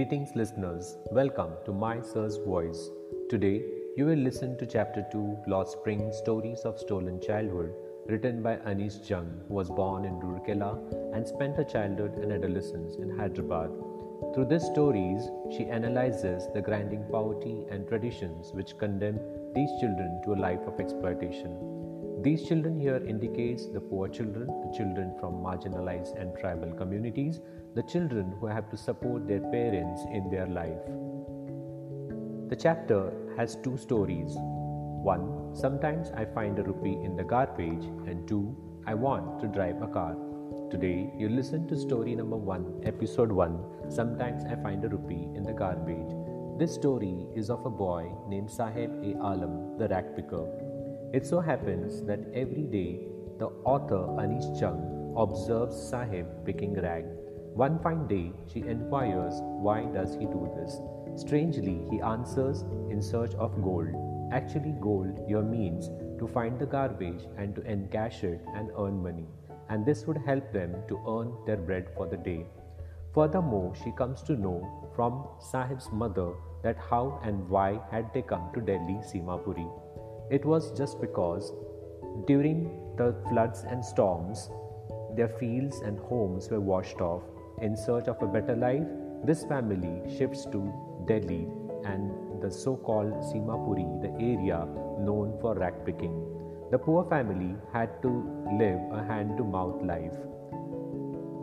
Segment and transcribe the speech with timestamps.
[0.00, 0.96] Greetings, listeners.
[1.12, 2.88] Welcome to My Sir's Voice.
[3.28, 3.62] Today,
[3.98, 7.74] you will listen to Chapter 2 Lost Spring Stories of Stolen Childhood,
[8.06, 10.78] written by Anees Jung, who was born in Rourkela
[11.14, 13.68] and spent her childhood and adolescence in Hyderabad.
[14.34, 19.20] Through these stories, she analyzes the grinding poverty and traditions which condemn
[19.54, 21.80] these children to a life of exploitation.
[22.22, 27.40] These children here indicates the poor children, the children from marginalized and tribal communities,
[27.74, 30.84] the children who have to support their parents in their life.
[32.48, 34.34] The chapter has two stories.
[34.36, 38.56] One, sometimes I find a rupee in the garbage, and two,
[38.86, 40.16] I want to drive a car.
[40.68, 43.62] Today, you listen to story number one, episode one.
[43.88, 46.12] Sometimes I find a rupee in the garbage.
[46.58, 49.14] This story is of a boy named Sahib A.
[49.18, 50.46] Alam, the rag picker.
[51.14, 53.06] It so happens that every day
[53.38, 57.04] the author Anish Jung observes Saheb picking rag.
[57.54, 60.80] One fine day she inquires why does he do this.
[61.20, 63.94] Strangely he answers in search of gold.
[64.32, 69.26] Actually gold your means to find the garbage and to encash it and earn money
[69.70, 72.44] and this would help them to earn their bread for the day.
[73.14, 78.50] Furthermore, she comes to know from Saheb's mother that how and why had they come
[78.54, 79.68] to Delhi Seemapuri.
[80.30, 81.52] It was just because
[82.26, 82.64] during
[82.96, 84.50] the floods and storms,
[85.16, 87.22] their fields and homes were washed off.
[87.60, 88.86] In search of a better life,
[89.22, 90.72] this family shifts to
[91.06, 91.46] Delhi
[91.84, 94.66] and the so called Seemapuri, the area
[94.98, 96.14] known for rag picking.
[96.70, 98.08] The poor family had to
[98.58, 100.14] live a hand to mouth life.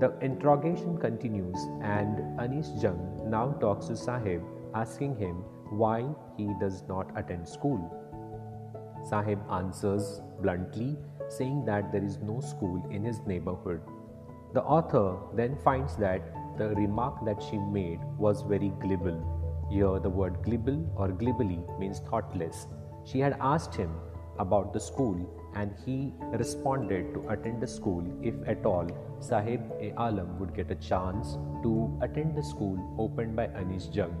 [0.00, 4.42] The interrogation continues, and Anish Jung now talks to Saheb,
[4.74, 6.06] asking him why
[6.38, 7.80] he does not attend school.
[9.10, 10.96] Saheb answers bluntly,
[11.28, 13.82] saying that there is no school in his neighborhood.
[14.56, 16.22] The author then finds that
[16.56, 19.20] the remark that she made was very glibble.
[19.70, 22.66] Here, the word glibble or glibbly means thoughtless.
[23.04, 23.90] She had asked him
[24.38, 25.18] about the school
[25.54, 28.88] and he responded to attend the school if at all
[29.20, 29.92] Sahib A.
[29.98, 34.16] Alam would get a chance to attend the school opened by Anees Jung.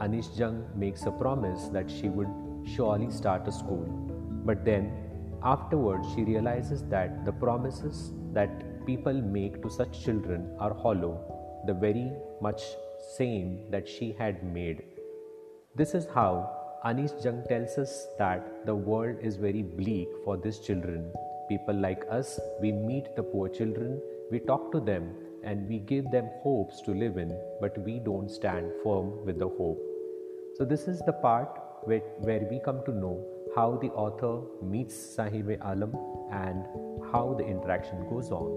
[0.00, 2.30] Anees Jung makes a promise that she would
[2.76, 3.84] surely start a school.
[4.46, 4.92] But then,
[5.42, 11.74] afterwards, she realizes that the promises that people make to such children are hollow, the
[11.74, 12.62] very much
[13.16, 14.82] same that she had made.
[15.74, 16.50] This is how
[16.84, 21.12] Anish Jung tells us that the world is very bleak for these children.
[21.48, 25.14] People like us, we meet the poor children, we talk to them,
[25.44, 29.48] and we give them hopes to live in, but we don't stand firm with the
[29.48, 29.80] hope.
[30.56, 31.48] So, this is the part
[31.84, 33.24] where, where we come to know
[33.54, 35.94] how the author meets Saheb Alam
[36.32, 36.64] and
[37.12, 38.48] how the interaction goes on.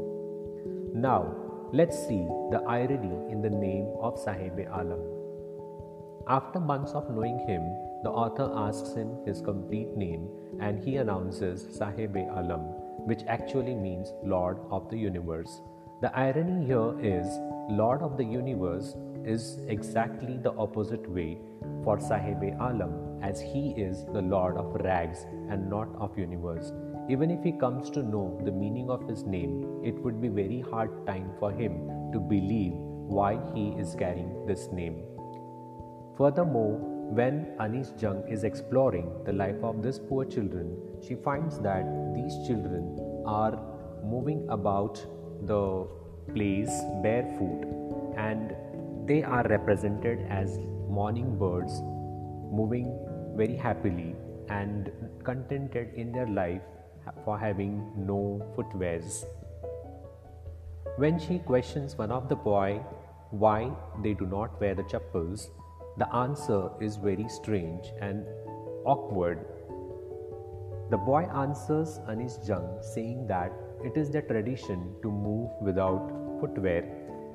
[0.94, 1.36] Now,
[1.74, 5.02] let's see the irony in the name of Saheb Alam.
[6.28, 7.64] After months of knowing him,
[8.04, 12.62] the author asks him his complete name and he announces Saheb Alam,
[13.08, 15.62] which actually means Lord of the Universe.
[16.04, 17.26] The irony here is
[17.70, 18.94] Lord of the Universe
[19.24, 21.38] is exactly the opposite way
[21.86, 26.74] for Saheb Alam as he is the lord of rags and not of universe.
[27.08, 30.60] Even if he comes to know the meaning of his name, it would be very
[30.60, 35.02] hard time for him to believe why he is carrying this name.
[36.18, 36.80] Furthermore,
[37.22, 42.46] when Anees Jung is exploring the life of these poor children, she finds that these
[42.46, 43.58] children are
[44.04, 45.02] moving about
[45.46, 45.88] the
[46.34, 46.72] place
[47.02, 47.66] barefoot
[48.18, 48.56] and
[49.08, 50.58] they are represented as
[50.90, 51.82] morning birds
[52.52, 52.88] moving
[53.36, 54.16] very happily
[54.50, 54.92] and
[55.24, 56.62] contented in their life
[57.26, 59.26] for having no footwears.
[60.98, 62.82] When she questions one of the boy
[63.32, 63.72] why
[64.04, 65.50] they do not wear the chappals,
[65.98, 68.26] the answer is very strange and
[68.86, 69.46] awkward.
[70.92, 73.52] The boy answers Anees Jung saying that
[73.84, 76.84] it is their tradition to move without footwear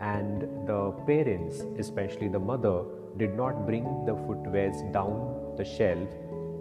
[0.00, 2.84] and the parents, especially the mother,
[3.16, 6.08] did not bring the footwears down the shelf,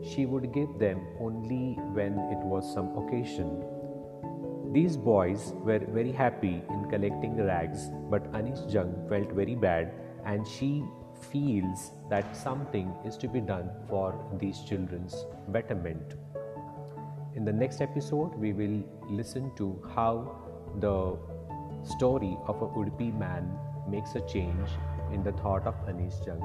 [0.04, 3.64] she would give them only when it was some occasion.
[4.74, 9.92] These boys were very happy in collecting rags, but Anish Jung felt very bad
[10.26, 10.84] and she
[11.32, 16.16] feels that something is to be done for these children's betterment.
[17.38, 20.42] In the next episode, we will listen to how
[20.80, 21.16] the
[21.88, 23.52] story of a Udupi man
[23.88, 24.70] makes a change
[25.14, 26.42] in the thought of Anees Jung.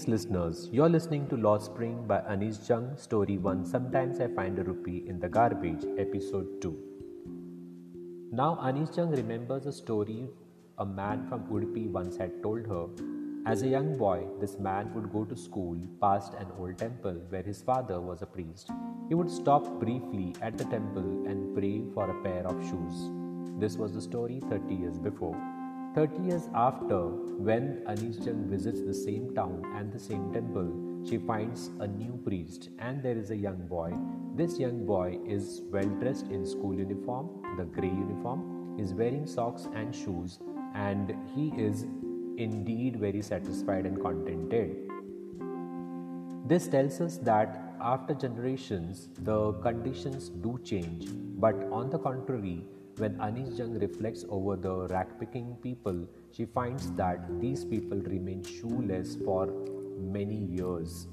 [0.00, 0.68] Greetings, listeners.
[0.72, 5.04] You're listening to Lost Spring by Anees Jung, Story 1 Sometimes I Find a Rupee
[5.06, 8.30] in the Garbage, Episode 2.
[8.32, 10.26] Now, Anees Jung remembers a story
[10.78, 12.86] a man from Udupi once had told her.
[13.44, 17.42] As a young boy, this man would go to school past an old temple where
[17.42, 18.70] his father was a priest.
[19.08, 23.10] He would stop briefly at the temple and pray for a pair of shoes.
[23.58, 25.36] This was the story 30 years before.
[25.94, 27.08] 30 years after,
[27.46, 30.70] when Anees Jung visits the same town and the same temple,
[31.04, 33.92] she finds a new priest and there is a young boy.
[34.36, 39.66] This young boy is well dressed in school uniform, the grey uniform, is wearing socks
[39.74, 40.38] and shoes,
[40.76, 41.86] and he is
[42.36, 44.76] indeed very satisfied and contented.
[46.46, 52.64] This tells us that after generations, the conditions do change, but on the contrary,
[53.00, 58.44] when Anees Jung reflects over the rag picking people, she finds that these people remain
[58.44, 59.46] shoeless for
[59.98, 61.06] many years.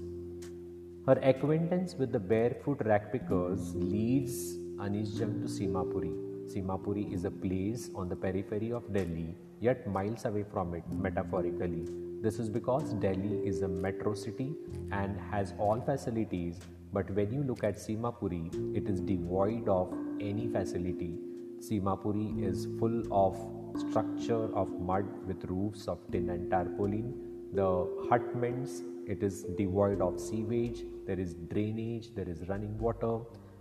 [1.06, 6.12] Her acquaintance with the barefoot rag pickers leads Anees Jung to Seemapuri.
[6.54, 11.86] Seemapuri is a place on the periphery of Delhi, yet miles away from it, metaphorically.
[12.22, 14.54] This is because Delhi is a metro city
[14.92, 16.60] and has all facilities,
[16.92, 21.18] but when you look at Seemapuri, it is devoid of any facility.
[21.60, 23.36] Seemapuri is full of
[23.80, 27.14] structure of mud with roofs of tin and tarpaulin.
[27.54, 33.20] The hutments, it is devoid of sewage, there is drainage, there is running water,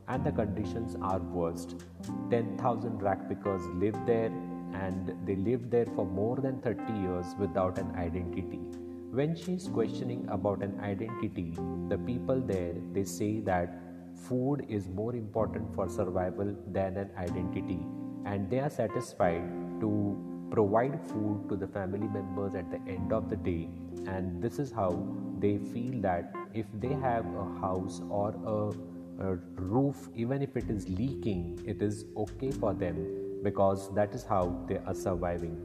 [0.09, 1.85] and the conditions are worst.
[2.31, 4.33] 10,000 rag pickers live there
[4.75, 8.61] and they lived there for more than 30 years without an identity.
[9.11, 11.55] When she is questioning about an identity,
[11.89, 13.86] the people there they say that
[14.17, 17.81] food is more important for survival than an identity
[18.25, 19.45] and they are satisfied
[19.81, 19.91] to
[20.51, 23.69] provide food to the family members at the end of the day.
[24.07, 25.07] And this is how
[25.39, 30.71] they feel that if they have a house or a, a roof even if it
[30.71, 35.57] is leaking it is okay for them because that is how they are surviving.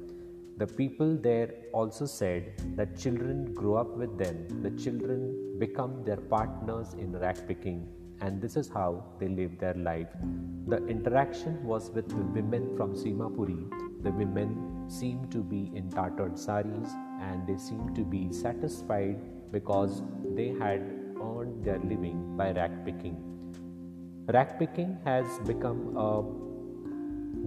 [0.57, 4.47] The people there also said that children grow up with them.
[4.61, 7.87] The children become their partners in rag picking
[8.21, 10.07] and this is how they live their life.
[10.67, 14.03] The interaction was with the women from Seemapuri.
[14.03, 19.19] The women seemed to be in tattered saris and they seemed to be satisfied
[19.51, 20.03] because
[20.35, 20.81] they had
[21.21, 23.17] earned their living by rag picking.
[24.27, 26.21] Rag picking has become a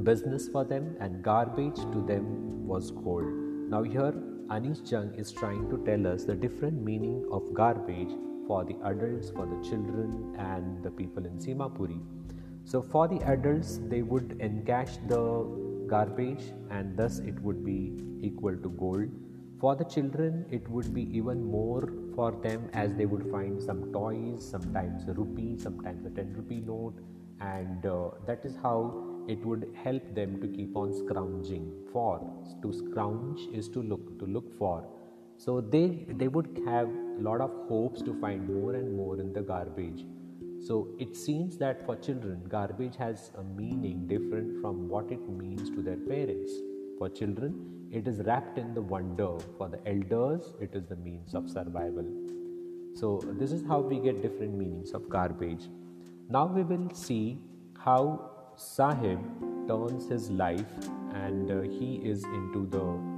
[0.02, 3.32] business for them and garbage to them was gold.
[3.70, 4.12] Now, here
[4.48, 8.12] Anish Jung is trying to tell us the different meaning of garbage
[8.46, 12.00] for the adults, for the children, and the people in Seemapuri.
[12.64, 15.22] So, for the adults, they would encash the
[15.86, 17.92] garbage and thus it would be
[18.22, 19.08] equal to gold.
[19.60, 23.92] For the children, it would be even more for them as they would find some
[23.92, 26.94] toys, sometimes a rupee, sometimes a 10 rupee note,
[27.40, 32.20] and uh, that is how it would help them to keep on scrounging for.
[32.62, 34.86] To scrounge is to look, to look for
[35.44, 35.86] so they
[36.20, 40.04] they would have a lot of hopes to find more and more in the garbage.
[40.66, 45.68] So it seems that for children garbage has a meaning different from what it means
[45.70, 46.52] to their parents.
[46.98, 47.56] For children
[47.90, 49.30] it is wrapped in the wonder.
[49.58, 52.06] For the elders it is the means of survival.
[52.94, 55.68] So this is how we get different meanings of garbage.
[56.28, 57.38] Now we will see
[57.78, 59.20] how Saheb
[59.68, 63.13] turns his life and uh, he is into the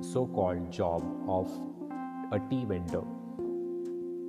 [0.00, 1.50] so called job of
[2.32, 3.02] a tea vendor.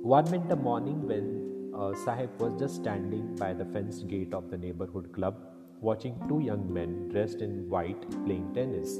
[0.02, 4.58] One winter morning, when uh, Saheb was just standing by the fenced gate of the
[4.58, 5.36] neighborhood club,
[5.80, 8.98] watching two young men dressed in white playing tennis,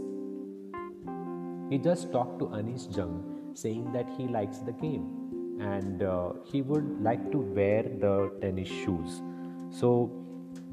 [1.71, 6.63] he just talked to Anees Jung, saying that he likes the game and uh, he
[6.63, 9.23] would like to wear the tennis shoes.
[9.71, 10.11] So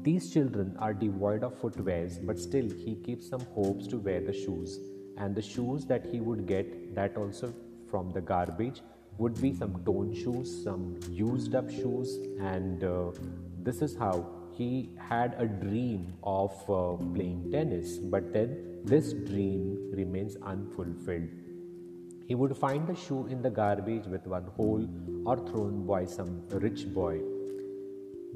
[0.02, 4.32] these children are devoid of footwears, but still he keeps some hopes to wear the
[4.32, 4.78] shoes
[5.18, 7.52] and the shoes that he would get that also
[7.90, 8.82] from the garbage
[9.18, 12.18] would be some torn shoes some used up shoes.
[12.40, 13.10] And uh,
[13.62, 17.98] this is how he had a dream of uh, playing tennis.
[17.98, 21.28] But then this dream remains unfulfilled.
[22.26, 24.86] He would find the shoe in the garbage with one hole
[25.24, 27.20] or thrown by some rich boy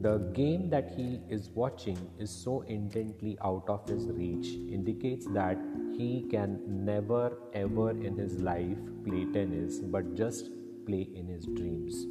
[0.00, 5.58] the game that he is watching is so intently out of his reach, indicates that
[5.96, 10.50] he can never ever in his life play tennis but just
[10.86, 12.06] play in his dreams.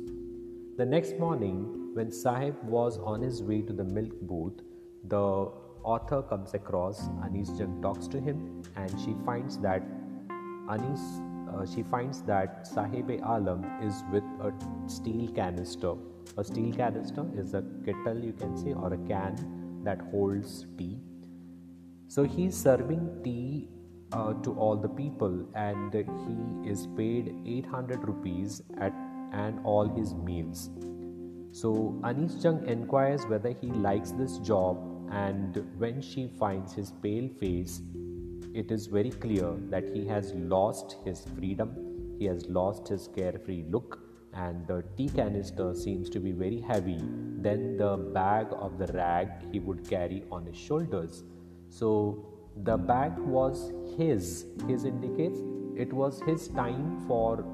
[0.77, 4.61] The next morning, when Saheb was on his way to the milk booth,
[5.07, 5.51] the
[5.83, 9.81] author comes across Anees Jung talks to him and she finds that
[10.69, 14.53] Anees uh, she finds that Saheb Alam is with a
[14.87, 15.95] steel canister.
[16.37, 20.99] A steel canister is a kettle, you can say, or a can that holds tea.
[22.07, 23.69] So he's serving tea
[24.11, 28.93] uh, to all the people, and he is paid 800 rupees at
[29.33, 30.69] and all his meals.
[31.53, 34.77] So Anees Jung inquires whether he likes this job,
[35.11, 37.81] and when she finds his pale face,
[38.53, 43.63] it is very clear that he has lost his freedom, he has lost his carefree
[43.69, 43.99] look,
[44.33, 46.99] and the tea canister seems to be very heavy
[47.41, 51.23] than the bag of the rag he would carry on his shoulders.
[51.69, 52.25] So
[52.63, 55.39] the bag was his, his indicates
[55.75, 57.45] it was his time for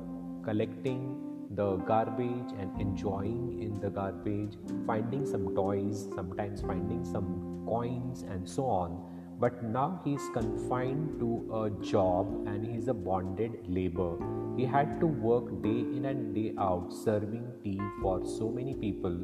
[0.43, 4.53] collecting the garbage and enjoying in the garbage,
[4.85, 9.16] finding some toys, sometimes finding some coins, and so on.
[9.39, 14.17] But now he's confined to a job and he's a bonded labor.
[14.57, 19.15] He had to work day in and day out serving tea for so many people.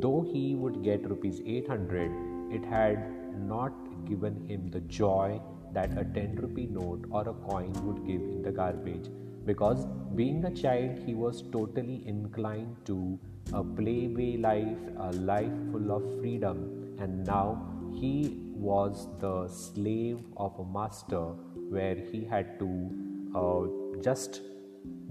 [0.00, 2.98] Though he would get rupees 800, it had
[3.36, 3.72] not
[4.06, 5.40] given him the joy
[5.72, 9.08] that a 10 rupee note or a coin would give in the garbage
[9.44, 13.18] because being a child he was totally inclined to
[13.52, 17.46] a playway life a life full of freedom and now
[18.00, 21.24] he was the slave of a master
[21.76, 22.70] where he had to
[23.34, 24.42] uh, just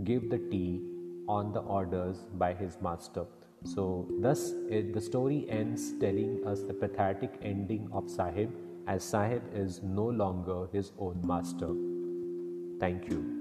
[0.04, 0.82] give the tea
[1.28, 3.26] on the orders by his master.
[3.64, 8.52] So thus it, the story ends telling us the pathetic ending of Saheb
[8.88, 11.74] as Saheb is no longer his own master.
[12.80, 13.37] Thank you